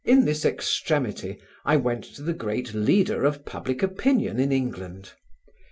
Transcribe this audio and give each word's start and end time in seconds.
In 0.03 0.25
this 0.25 0.45
extremity 0.45 1.37
I 1.63 1.77
went 1.77 2.03
to 2.05 2.23
the 2.23 2.33
great 2.33 2.73
leader 2.73 3.23
of 3.23 3.45
public 3.45 3.83
opinion 3.83 4.39
in 4.39 4.51
England. 4.51 5.13